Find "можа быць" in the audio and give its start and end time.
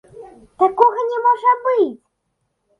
1.27-1.95